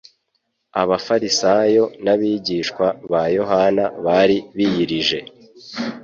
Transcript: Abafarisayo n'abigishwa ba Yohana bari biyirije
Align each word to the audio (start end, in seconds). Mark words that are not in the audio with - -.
Abafarisayo 0.81 1.83
n'abigishwa 2.03 2.85
ba 3.11 3.21
Yohana 3.37 3.83
bari 4.05 4.37
biyirije 4.55 5.19